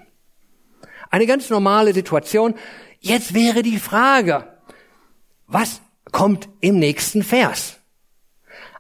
[1.09, 2.55] Eine ganz normale Situation.
[2.99, 4.47] Jetzt wäre die Frage,
[5.47, 7.79] was kommt im nächsten Vers?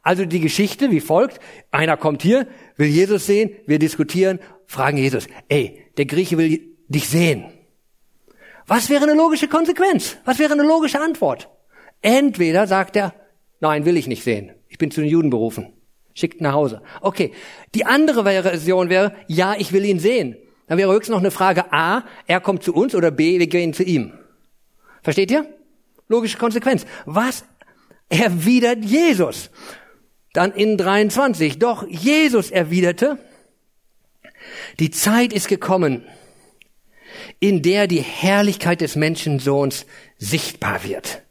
[0.01, 1.39] Also die Geschichte wie folgt.
[1.71, 7.09] Einer kommt hier, will Jesus sehen, wir diskutieren, fragen Jesus, ey, der Grieche will dich
[7.09, 7.45] sehen.
[8.67, 10.17] Was wäre eine logische Konsequenz?
[10.25, 11.49] Was wäre eine logische Antwort?
[12.01, 13.13] Entweder sagt er,
[13.59, 14.51] nein, will ich nicht sehen.
[14.67, 15.73] Ich bin zu den Juden berufen.
[16.13, 16.81] Schickt nach Hause.
[17.01, 17.33] Okay.
[17.73, 20.37] Die andere Version wäre, ja, ich will ihn sehen.
[20.67, 23.73] Dann wäre höchstens noch eine Frage A, er kommt zu uns oder B, wir gehen
[23.73, 24.13] zu ihm.
[25.03, 25.45] Versteht ihr?
[26.07, 26.85] Logische Konsequenz.
[27.05, 27.45] Was
[28.09, 29.51] erwidert Jesus?
[30.33, 31.59] Dann in 23.
[31.59, 33.17] Doch Jesus erwiderte,
[34.79, 36.05] die Zeit ist gekommen,
[37.39, 39.85] in der die Herrlichkeit des Menschensohns
[40.17, 41.21] sichtbar wird.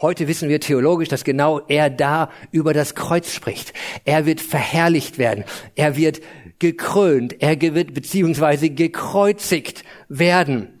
[0.00, 3.72] Heute wissen wir theologisch, dass genau er da über das Kreuz spricht.
[4.04, 5.44] Er wird verherrlicht werden.
[5.74, 6.20] Er wird
[6.58, 7.40] gekrönt.
[7.40, 10.78] Er wird beziehungsweise gekreuzigt werden.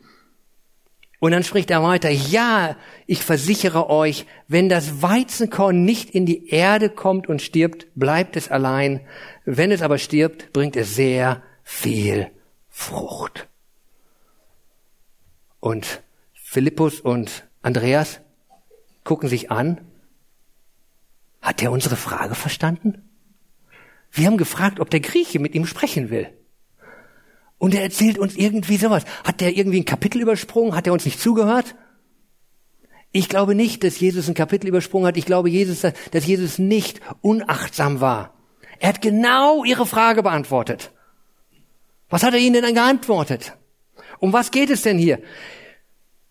[1.20, 6.48] Und dann spricht er weiter, ja, ich versichere euch, wenn das Weizenkorn nicht in die
[6.48, 9.00] Erde kommt und stirbt, bleibt es allein.
[9.44, 12.30] Wenn es aber stirbt, bringt es sehr viel
[12.68, 13.48] Frucht.
[15.58, 16.02] Und
[16.34, 18.20] Philippus und Andreas
[19.02, 19.80] gucken sich an.
[21.42, 23.07] Hat er unsere Frage verstanden?
[24.10, 26.28] Wir haben gefragt, ob der Grieche mit ihm sprechen will.
[27.58, 29.04] Und er erzählt uns irgendwie sowas.
[29.24, 30.74] Hat der irgendwie ein Kapitel übersprungen?
[30.74, 31.74] Hat er uns nicht zugehört?
[33.10, 35.16] Ich glaube nicht, dass Jesus ein Kapitel übersprungen hat.
[35.16, 38.34] Ich glaube, Jesus, dass Jesus nicht unachtsam war.
[38.78, 40.92] Er hat genau ihre Frage beantwortet.
[42.08, 43.54] Was hat er ihnen denn geantwortet?
[44.20, 45.20] Um was geht es denn hier?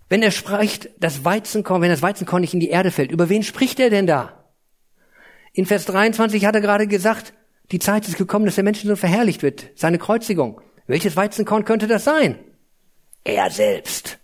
[0.09, 3.43] Wenn er spricht, das Weizenkorn, wenn das Weizenkorn nicht in die Erde fällt, über wen
[3.43, 4.45] spricht er denn da?
[5.51, 7.33] In Vers 23 hat er gerade gesagt,
[7.71, 10.61] die Zeit ist gekommen, dass der Mensch so verherrlicht wird, seine Kreuzigung.
[10.87, 12.39] Welches Weizenkorn könnte das sein?
[13.23, 14.19] Er selbst.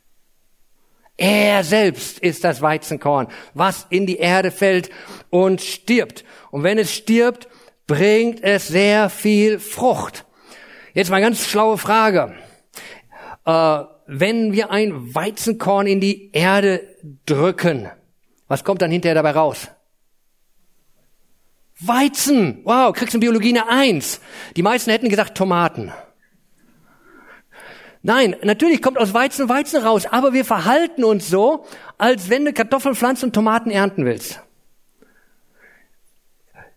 [1.18, 4.90] Er selbst ist das Weizenkorn, was in die Erde fällt
[5.30, 6.24] und stirbt.
[6.52, 7.48] Und wenn es stirbt,
[7.86, 10.26] bringt es sehr viel Frucht.
[10.94, 12.36] Jetzt mal ganz schlaue Frage.
[13.46, 16.82] Äh, wenn wir ein Weizenkorn in die Erde
[17.26, 17.90] drücken,
[18.48, 19.68] was kommt dann hinterher dabei raus?
[21.88, 22.62] Weizen.
[22.64, 24.22] Wow, kriegst du in Biologie eine Eins.
[24.56, 25.92] Die meisten hätten gesagt Tomaten.
[28.02, 31.66] Nein, natürlich kommt aus Weizen Weizen raus, aber wir verhalten uns so,
[31.98, 34.42] als wenn du Kartoffeln pflanzen und Tomaten ernten willst.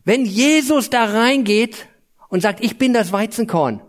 [0.04, 1.88] Wenn Jesus da reingeht
[2.28, 3.82] und sagt, ich bin das Weizenkorn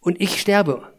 [0.00, 0.92] und ich sterbe,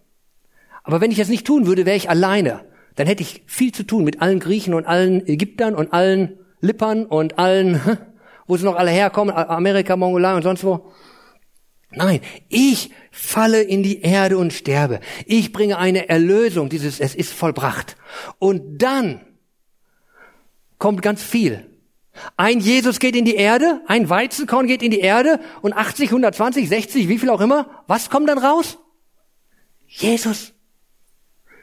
[0.83, 2.63] aber wenn ich das nicht tun würde, wäre ich alleine,
[2.95, 7.05] dann hätte ich viel zu tun mit allen Griechen und allen Ägyptern und allen Lippern
[7.05, 7.81] und allen,
[8.49, 10.91] wo sie noch alle herkommen, Amerika, Mongolei und sonst wo.
[11.91, 15.01] Nein, ich falle in die Erde und sterbe.
[15.27, 17.95] Ich bringe eine Erlösung, dieses es ist vollbracht.
[18.39, 19.21] Und dann
[20.79, 21.69] kommt ganz viel.
[22.37, 26.67] Ein Jesus geht in die Erde, ein Weizenkorn geht in die Erde und 80, 120,
[26.67, 27.83] 60, wie viel auch immer.
[27.85, 28.79] Was kommt dann raus?
[29.85, 30.53] Jesus.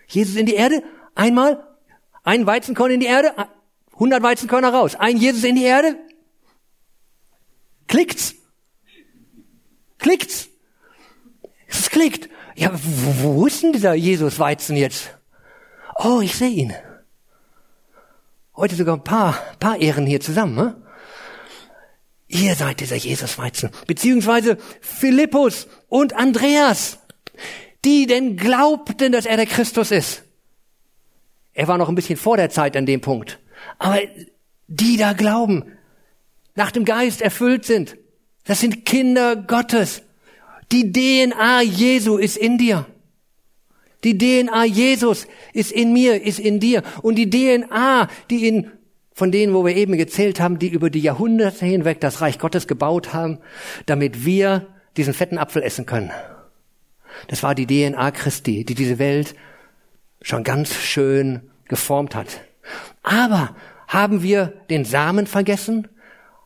[0.06, 0.84] Jesus in die Erde,
[1.16, 1.66] einmal,
[2.22, 3.34] ein Weizenkorn in die Erde,
[3.94, 4.94] 100 Weizenkörner raus.
[4.94, 5.96] Ein Jesus in die Erde.
[7.96, 8.34] Klickt's.
[9.96, 10.48] Klickt's.
[11.66, 12.28] Es klickt.
[12.54, 15.16] Ja, wo, wo ist denn dieser Jesus-Weizen jetzt?
[16.04, 16.74] Oh, ich sehe ihn.
[18.54, 20.54] Heute sogar ein paar, paar Ehren hier zusammen.
[20.56, 20.76] Ne?
[22.28, 23.70] Ihr seid dieser Jesus-Weizen.
[23.86, 26.98] Beziehungsweise Philippus und Andreas,
[27.86, 30.22] die denn glaubten, dass er der Christus ist.
[31.54, 33.38] Er war noch ein bisschen vor der Zeit an dem Punkt.
[33.78, 34.00] Aber
[34.66, 35.75] die da glauben,
[36.56, 37.96] nach dem Geist erfüllt sind,
[38.44, 40.02] das sind Kinder Gottes.
[40.72, 42.86] Die DNA Jesu ist in dir.
[44.04, 46.82] Die DNA Jesus ist in mir, ist in dir.
[47.02, 48.70] Und die DNA, die in,
[49.12, 52.66] von denen, wo wir eben gezählt haben, die über die Jahrhunderte hinweg das Reich Gottes
[52.66, 53.38] gebaut haben,
[53.86, 54.66] damit wir
[54.96, 56.10] diesen fetten Apfel essen können.
[57.28, 59.34] Das war die DNA Christi, die diese Welt
[60.22, 62.40] schon ganz schön geformt hat.
[63.02, 63.56] Aber
[63.88, 65.88] haben wir den Samen vergessen?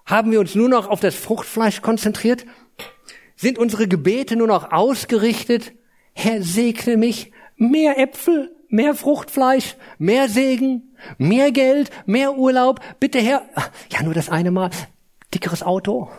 [0.06, 2.46] Haben wir uns nur noch auf das Fruchtfleisch konzentriert?
[3.36, 5.72] Sind unsere Gebete nur noch ausgerichtet?
[6.12, 12.80] Herr, segne mich, mehr Äpfel, mehr Fruchtfleisch, mehr Segen, mehr Geld, mehr Urlaub.
[12.98, 13.42] Bitte Herr,
[13.90, 14.70] ja nur das eine Mal,
[15.32, 16.10] dickeres Auto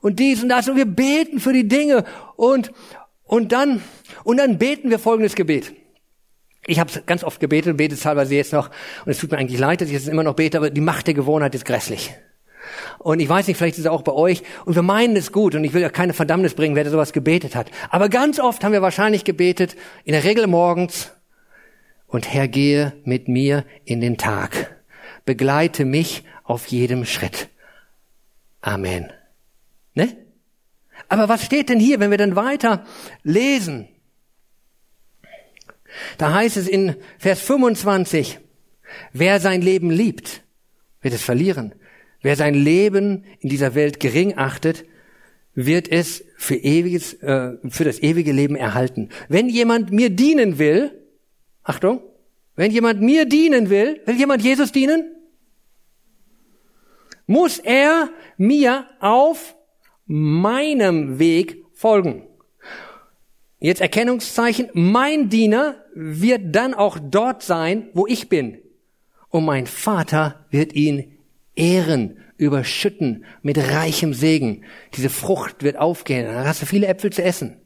[0.00, 2.04] und dies und das und wir beten für die Dinge
[2.36, 2.72] und
[3.24, 3.82] und dann
[4.24, 5.72] und dann beten wir folgendes Gebet.
[6.66, 8.68] Ich habe ganz oft gebetet, bete teilweise jetzt noch
[9.04, 11.06] und es tut mir eigentlich leid, dass ich jetzt immer noch bete, aber die Macht
[11.06, 12.14] der Gewohnheit ist grässlich.
[12.98, 14.42] Und ich weiß nicht, vielleicht ist es auch bei euch.
[14.64, 15.54] Und wir meinen es gut.
[15.54, 17.70] Und ich will ja keine Verdammnis bringen, wer sowas gebetet hat.
[17.90, 21.12] Aber ganz oft haben wir wahrscheinlich gebetet, in der Regel morgens.
[22.06, 24.76] Und Herr, gehe mit mir in den Tag.
[25.24, 27.48] Begleite mich auf jedem Schritt.
[28.60, 29.12] Amen.
[29.94, 30.16] Ne?
[31.08, 32.84] Aber was steht denn hier, wenn wir dann weiter
[33.22, 33.88] lesen?
[36.18, 38.38] Da heißt es in Vers 25,
[39.12, 40.42] wer sein Leben liebt,
[41.00, 41.74] wird es verlieren.
[42.22, 44.84] Wer sein Leben in dieser Welt gering achtet,
[45.54, 49.10] wird es für ewiges, äh, für das ewige Leben erhalten.
[49.28, 50.98] Wenn jemand mir dienen will,
[51.62, 52.00] Achtung,
[52.56, 55.10] wenn jemand mir dienen will, will jemand Jesus dienen?
[57.26, 59.56] Muss er mir auf
[60.06, 62.26] meinem Weg folgen.
[63.58, 64.68] Jetzt Erkennungszeichen.
[64.72, 68.58] Mein Diener wird dann auch dort sein, wo ich bin.
[69.28, 71.16] Und mein Vater wird ihn
[71.54, 74.64] ehren, überschütten mit reichem Segen.
[74.94, 76.26] Diese Frucht wird aufgehen.
[76.26, 77.60] Dann hast du viele Äpfel zu essen.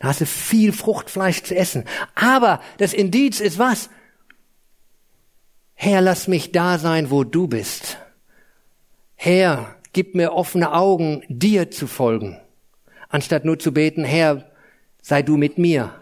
[0.00, 1.84] Dann hast du viel Fruchtfleisch zu essen.
[2.14, 3.90] Aber das Indiz ist was?
[5.74, 7.98] Herr, lass mich da sein, wo du bist.
[9.14, 12.40] Herr, gib mir offene Augen, dir zu folgen.
[13.08, 14.50] Anstatt nur zu beten, Herr,
[15.00, 16.01] sei du mit mir.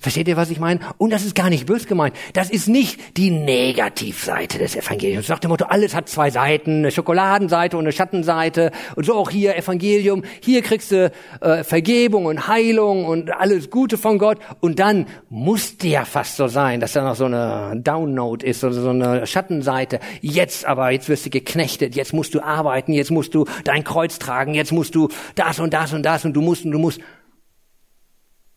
[0.00, 0.78] Versteht ihr, was ich meine?
[0.96, 2.14] Und das ist gar nicht bös gemeint.
[2.32, 5.28] Das ist nicht die Negativseite des Evangeliums.
[5.28, 8.70] Nach dem Motto, alles hat zwei Seiten, eine Schokoladenseite und eine Schattenseite.
[8.94, 10.22] Und so auch hier Evangelium.
[10.40, 14.38] Hier kriegst du äh, Vergebung und Heilung und alles Gute von Gott.
[14.60, 18.74] Und dann musste ja fast so sein, dass da noch so eine Downnote ist oder
[18.74, 19.98] so eine Schattenseite.
[20.20, 21.96] Jetzt aber, jetzt wirst du geknechtet.
[21.96, 22.92] Jetzt musst du arbeiten.
[22.92, 24.54] Jetzt musst du dein Kreuz tragen.
[24.54, 27.00] Jetzt musst du das und das und das und du musst und du musst.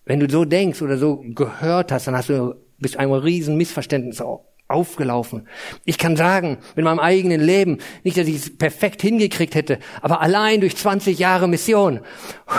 [0.05, 4.21] Wenn du so denkst oder so gehört hast, dann hast du bist einem riesen Missverständnis
[4.67, 5.47] aufgelaufen.
[5.85, 10.21] Ich kann sagen, mit meinem eigenen Leben, nicht, dass ich es perfekt hingekriegt hätte, aber
[10.21, 11.99] allein durch 20 Jahre Mission,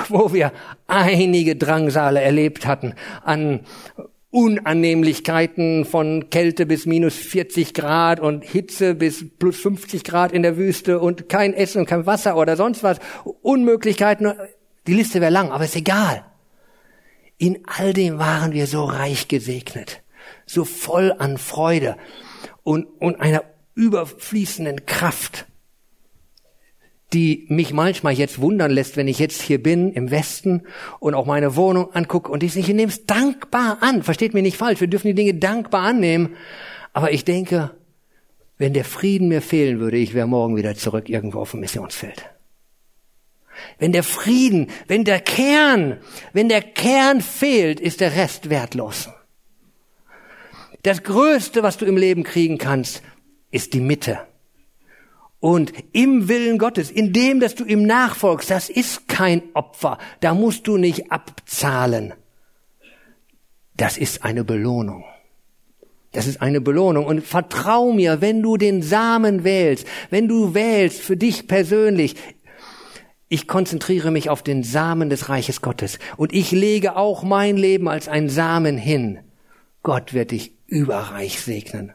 [0.08, 0.52] wo wir
[0.86, 3.60] einige Drangsale erlebt hatten, an
[4.30, 10.56] Unannehmlichkeiten von Kälte bis minus 40 Grad und Hitze bis plus 50 Grad in der
[10.56, 12.98] Wüste und kein Essen und kein Wasser oder sonst was,
[13.42, 14.32] Unmöglichkeiten,
[14.86, 16.24] die Liste wäre lang, aber ist egal.
[17.42, 20.00] In all dem waren wir so reich gesegnet,
[20.46, 21.96] so voll an Freude
[22.62, 23.42] und, und einer
[23.74, 25.46] überfließenden Kraft,
[27.12, 30.62] die mich manchmal jetzt wundern lässt, wenn ich jetzt hier bin im Westen
[31.00, 34.04] und auch meine Wohnung angucke und ich nehme es dankbar an.
[34.04, 36.36] Versteht mich nicht falsch, wir dürfen die Dinge dankbar annehmen.
[36.92, 37.72] Aber ich denke,
[38.56, 42.31] wenn der Frieden mir fehlen würde, ich wäre morgen wieder zurück irgendwo auf dem Missionsfeld
[43.78, 45.98] wenn der Frieden, wenn der Kern,
[46.32, 49.08] wenn der Kern fehlt, ist der Rest wertlos.
[50.82, 53.02] Das Größte, was du im Leben kriegen kannst,
[53.50, 54.20] ist die Mitte.
[55.38, 59.98] Und im Willen Gottes, in dem, dass du ihm nachfolgst, das ist kein Opfer.
[60.20, 62.14] Da musst du nicht abzahlen.
[63.76, 65.04] Das ist eine Belohnung.
[66.12, 67.06] Das ist eine Belohnung.
[67.06, 72.14] Und vertrau mir, wenn du den Samen wählst, wenn du wählst für dich persönlich,
[73.32, 77.88] ich konzentriere mich auf den Samen des Reiches Gottes und ich lege auch mein Leben
[77.88, 79.20] als ein Samen hin.
[79.82, 81.94] Gott wird dich überreich segnen.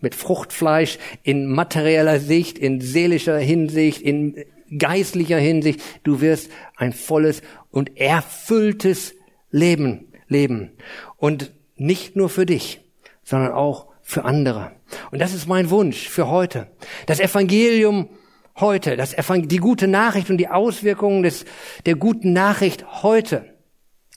[0.00, 4.44] Mit Fruchtfleisch in materieller Sicht, in seelischer Hinsicht, in
[4.78, 5.80] geistlicher Hinsicht.
[6.02, 9.14] Du wirst ein volles und erfülltes
[9.50, 10.72] Leben leben.
[11.16, 12.82] Und nicht nur für dich,
[13.22, 14.72] sondern auch für andere.
[15.10, 16.66] Und das ist mein Wunsch für heute.
[17.06, 18.10] Das Evangelium
[18.56, 21.44] heute, das Evangel die gute Nachricht und die Auswirkungen des,
[21.86, 23.54] der guten Nachricht heute.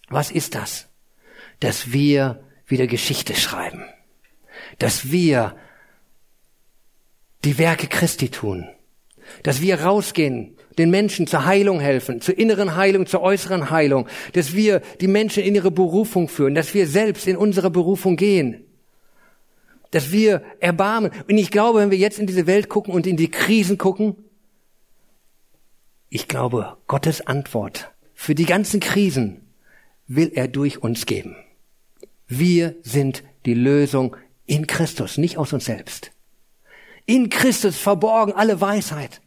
[0.10, 0.88] Was ist das?
[1.60, 3.84] Dass wir wieder Geschichte schreiben.
[4.80, 5.56] Dass wir
[7.43, 8.67] die Werke Christi tun.
[9.43, 14.08] Dass wir rausgehen, den Menschen zur Heilung helfen, zur inneren Heilung, zur äußeren Heilung.
[14.34, 16.56] Dass wir die Menschen in ihre Berufung führen.
[16.56, 18.63] Dass wir selbst in unsere Berufung gehen
[19.91, 21.12] dass wir erbarmen.
[21.30, 24.17] Und ich glaube, wenn wir jetzt in diese Welt gucken und in die Krisen gucken,
[26.10, 29.54] ich glaube, Gottes Antwort für die ganzen Krisen
[30.08, 31.36] will er durch uns geben.
[32.28, 34.15] Wir sind die Lösung
[34.46, 36.12] in Christus, nicht aus uns selbst.
[37.06, 39.22] In Christus verborgen alle Weisheit.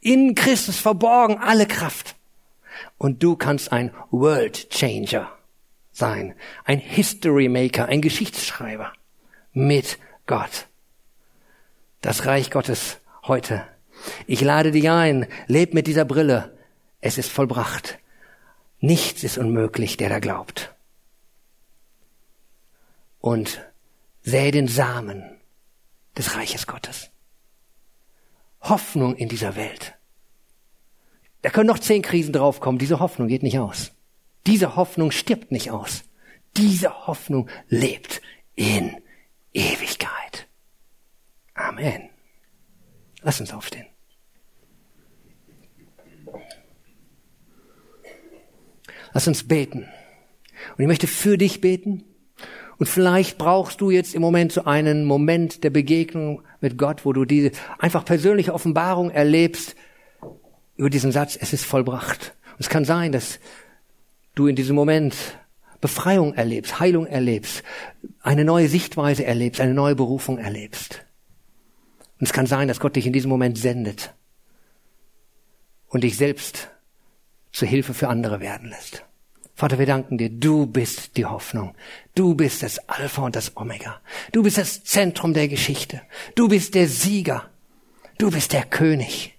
[0.00, 2.16] In Christus verborgen alle Kraft.
[2.98, 5.30] Und du kannst ein World Changer
[5.92, 8.92] sein, ein History Maker, ein Geschichtsschreiber
[9.52, 10.66] mit Gott.
[12.00, 13.66] Das Reich Gottes heute
[14.26, 16.56] ich lade dich ein, leb mit dieser Brille.
[17.00, 17.98] Es ist vollbracht.
[18.80, 20.74] Nichts ist unmöglich, der da glaubt.
[23.20, 23.64] Und
[24.22, 25.40] sähe den Samen
[26.16, 27.10] des Reiches Gottes.
[28.60, 29.94] Hoffnung in dieser Welt.
[31.42, 32.78] Da können noch zehn Krisen draufkommen.
[32.78, 33.92] Diese Hoffnung geht nicht aus.
[34.46, 36.04] Diese Hoffnung stirbt nicht aus.
[36.56, 38.20] Diese Hoffnung lebt
[38.54, 38.96] in
[39.52, 40.48] Ewigkeit.
[41.54, 42.10] Amen.
[43.22, 43.86] Lass uns aufstehen.
[49.12, 49.88] Lass uns beten.
[50.76, 52.04] Und ich möchte für dich beten.
[52.78, 57.12] Und vielleicht brauchst du jetzt im Moment so einen Moment der Begegnung mit Gott, wo
[57.12, 59.76] du diese einfach persönliche Offenbarung erlebst
[60.76, 62.34] über diesen Satz, es ist vollbracht.
[62.52, 63.38] Und es kann sein, dass
[64.34, 65.14] du in diesem Moment
[65.80, 67.62] Befreiung erlebst, Heilung erlebst,
[68.22, 71.04] eine neue Sichtweise erlebst, eine neue Berufung erlebst.
[72.18, 74.14] Und es kann sein, dass Gott dich in diesem Moment sendet
[75.88, 76.70] und dich selbst
[77.52, 79.04] zur Hilfe für andere werden lässt.
[79.54, 81.74] Vater, wir danken dir, du bist die Hoffnung.
[82.14, 84.00] Du bist das Alpha und das Omega.
[84.32, 86.00] Du bist das Zentrum der Geschichte.
[86.34, 87.50] Du bist der Sieger.
[88.18, 89.38] Du bist der König.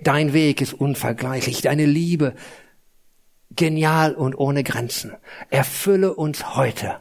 [0.00, 1.62] Dein Weg ist unvergleichlich.
[1.62, 2.34] Deine Liebe
[3.54, 5.12] genial und ohne Grenzen.
[5.50, 7.00] Erfülle uns heute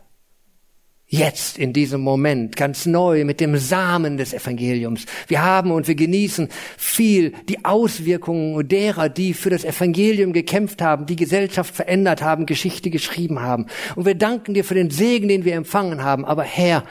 [1.10, 5.06] Jetzt, in diesem Moment, ganz neu mit dem Samen des Evangeliums.
[5.30, 11.06] Wir haben und wir genießen viel die Auswirkungen derer, die für das Evangelium gekämpft haben,
[11.06, 13.68] die Gesellschaft verändert haben, Geschichte geschrieben haben.
[13.96, 16.26] Und wir danken dir für den Segen, den wir empfangen haben.
[16.26, 16.84] Aber Herr,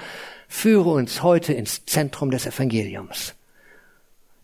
[0.49, 3.35] führe uns heute ins Zentrum des Evangeliums.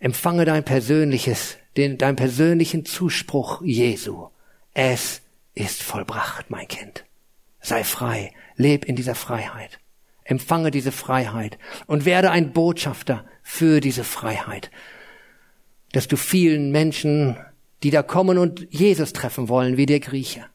[0.00, 4.28] Empfange dein persönliches, den, dein persönlichen Zuspruch Jesu.
[4.74, 5.22] Es
[5.54, 7.04] ist vollbracht, mein Kind.
[7.62, 9.78] Sei frei Leb in dieser Freiheit.
[10.24, 14.70] Empfange diese Freiheit und werde ein Botschafter für diese Freiheit.
[15.92, 17.36] Dass du vielen Menschen,
[17.82, 20.46] die da kommen und Jesus treffen wollen, wie der Grieche,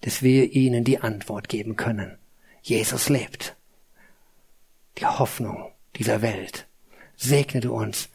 [0.00, 2.18] dass wir ihnen die Antwort geben können.
[2.62, 3.56] Jesus lebt.
[4.98, 6.66] Die Hoffnung dieser Welt.
[7.16, 8.08] Segne du uns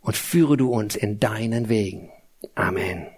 [0.00, 2.10] und führe du uns in deinen Wegen.
[2.54, 3.13] Amen.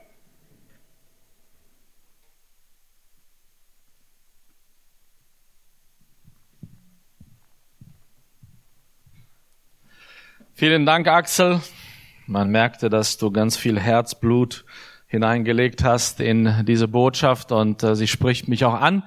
[10.58, 11.60] Vielen Dank, Axel.
[12.26, 14.64] Man merkte, dass du ganz viel Herzblut
[15.06, 19.02] hineingelegt hast in diese Botschaft und äh, sie spricht mich auch an.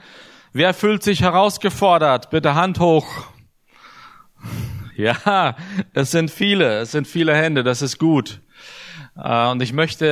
[0.54, 2.30] Wer fühlt sich herausgefordert?
[2.30, 3.08] Bitte Hand hoch.
[4.96, 5.56] Ja,
[5.94, 8.42] es sind viele, es sind viele Hände, das ist gut.
[9.16, 10.06] Äh, und ich möchte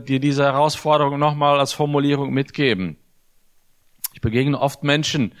[0.00, 2.96] äh, dir diese Herausforderung nochmal als Formulierung mitgeben.
[4.14, 5.32] Ich begegne oft Menschen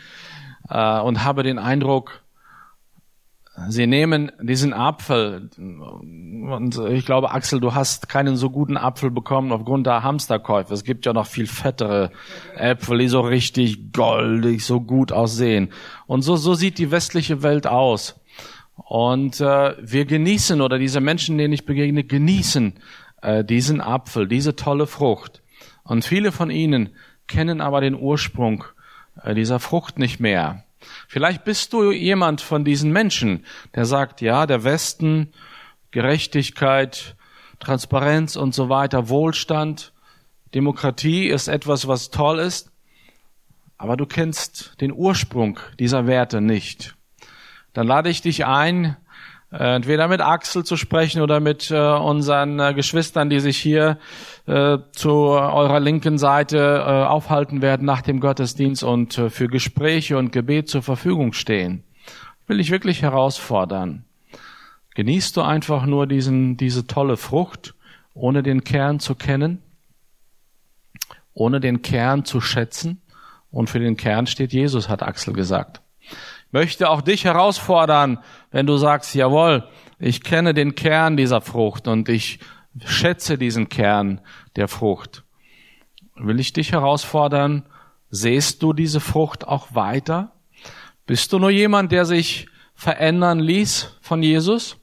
[0.68, 2.21] äh, und habe den Eindruck,
[3.68, 9.52] Sie nehmen diesen Apfel und ich glaube, Axel, du hast keinen so guten Apfel bekommen
[9.52, 10.72] aufgrund der Hamsterkäufe.
[10.72, 12.10] Es gibt ja noch viel fettere
[12.56, 15.70] Äpfel, die so richtig goldig, so gut aussehen.
[16.06, 18.18] Und so, so sieht die westliche Welt aus.
[18.76, 22.74] Und äh, wir genießen, oder diese Menschen, denen ich begegne, genießen
[23.20, 25.42] äh, diesen Apfel, diese tolle Frucht.
[25.84, 26.90] Und viele von ihnen
[27.26, 28.64] kennen aber den Ursprung
[29.22, 30.64] äh, dieser Frucht nicht mehr.
[31.08, 35.32] Vielleicht bist du jemand von diesen Menschen, der sagt, ja, der Westen,
[35.90, 37.16] Gerechtigkeit,
[37.58, 39.92] Transparenz und so weiter, Wohlstand,
[40.54, 42.70] Demokratie ist etwas, was toll ist,
[43.78, 46.94] aber du kennst den Ursprung dieser Werte nicht.
[47.72, 48.96] Dann lade ich dich ein,
[49.58, 53.98] entweder mit Axel zu sprechen oder mit äh, unseren äh, Geschwistern, die sich hier
[54.46, 60.16] äh, zu eurer linken Seite äh, aufhalten werden nach dem Gottesdienst und äh, für Gespräche
[60.16, 61.84] und Gebet zur Verfügung stehen.
[62.46, 64.04] Will ich wirklich herausfordern.
[64.94, 67.74] Genießt du einfach nur diesen, diese tolle Frucht,
[68.14, 69.62] ohne den Kern zu kennen,
[71.34, 73.02] ohne den Kern zu schätzen?
[73.50, 75.82] Und für den Kern steht Jesus, hat Axel gesagt
[76.52, 78.18] möchte auch dich herausfordern,
[78.50, 82.38] wenn du sagst, jawohl, ich kenne den Kern dieser Frucht und ich
[82.84, 84.20] schätze diesen Kern
[84.56, 85.24] der Frucht.
[86.14, 87.64] Will ich dich herausfordern,
[88.10, 90.32] sehst du diese Frucht auch weiter?
[91.06, 94.76] Bist du nur jemand, der sich verändern ließ von Jesus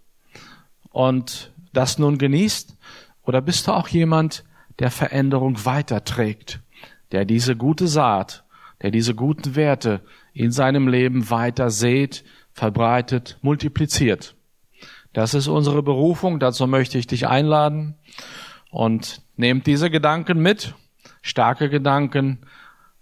[0.89, 2.75] und das nun genießt?
[3.23, 4.43] Oder bist du auch jemand,
[4.79, 6.61] der Veränderung weiterträgt,
[7.11, 8.43] der diese gute Saat,
[8.81, 10.01] der diese guten Werte
[10.33, 12.23] in seinem Leben weiter sät,
[12.53, 14.35] verbreitet, multipliziert.
[15.13, 17.95] Das ist unsere Berufung, dazu möchte ich dich einladen
[18.69, 20.75] und nehmt diese Gedanken mit,
[21.21, 22.39] starke Gedanken,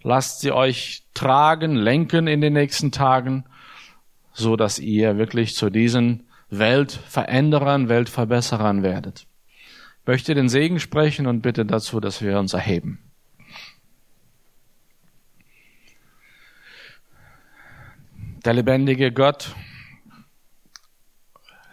[0.02, 3.46] lasst sie euch tragen, lenken in den nächsten Tagen,
[4.32, 9.28] so dass ihr wirklich zu diesen Weltveränderern, Weltverbesserern werdet.
[10.02, 13.07] Ich möchte den Segen sprechen und bitte dazu, dass wir uns erheben.
[18.48, 19.54] Der lebendige Gott,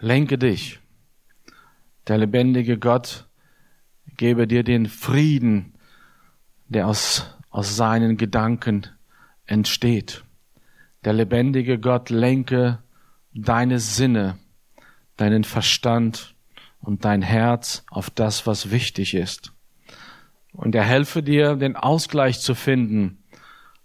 [0.01, 0.81] lenke dich.
[2.05, 3.29] Der lebendige Gott,
[4.17, 5.75] gebe dir den Frieden,
[6.67, 8.87] der aus, aus seinen Gedanken
[9.45, 10.25] entsteht.
[11.05, 12.83] Der lebendige Gott lenke
[13.33, 14.37] deine Sinne,
[15.15, 16.35] deinen Verstand
[16.81, 19.53] und dein Herz auf das, was wichtig ist.
[20.51, 23.23] Und er helfe dir, den Ausgleich zu finden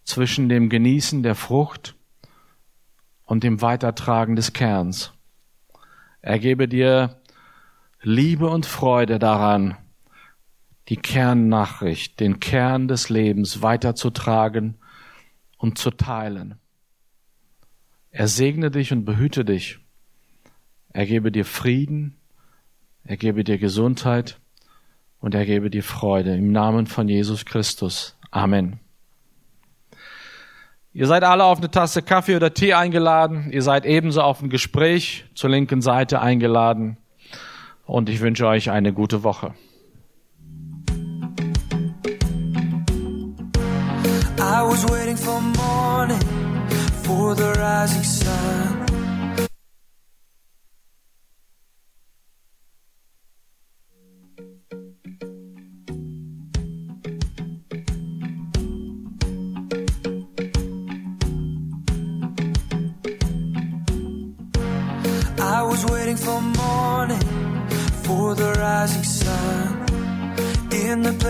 [0.02, 1.94] zwischen dem Genießen der Frucht
[3.30, 5.12] und dem Weitertragen des Kerns.
[6.20, 7.20] Er gebe dir
[8.02, 9.76] Liebe und Freude daran,
[10.88, 14.78] die Kernnachricht, den Kern des Lebens weiterzutragen
[15.58, 16.56] und zu teilen.
[18.10, 19.78] Er segne dich und behüte dich.
[20.92, 22.16] Er gebe dir Frieden,
[23.04, 24.40] er gebe dir Gesundheit
[25.20, 26.34] und er gebe dir Freude.
[26.34, 28.18] Im Namen von Jesus Christus.
[28.32, 28.80] Amen.
[30.92, 33.50] Ihr seid alle auf eine Tasse Kaffee oder Tee eingeladen.
[33.52, 36.96] Ihr seid ebenso auf ein Gespräch zur linken Seite eingeladen.
[37.86, 39.54] Und ich wünsche euch eine gute Woche.
[44.36, 46.20] I was waiting for morning,
[47.04, 48.79] for the rising sun.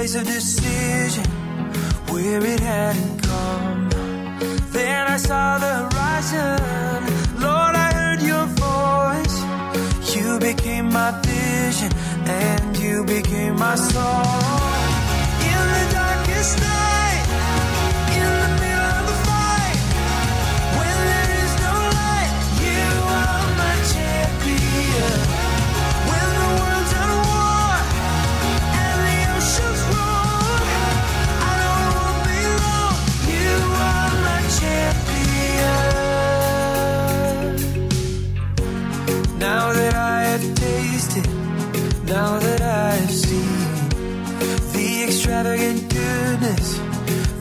[0.00, 1.24] Place of decision
[2.08, 3.88] where it hadn't come.
[4.72, 7.40] Then I saw the horizon.
[7.40, 9.36] Lord, I heard your voice.
[10.14, 11.92] You became my vision
[12.26, 14.79] and you became my song.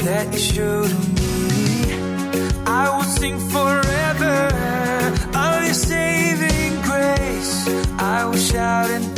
[0.10, 1.94] that you showed me.
[2.66, 4.38] I will sing forever
[5.46, 7.56] of your saving grace.
[8.00, 9.09] I will shout and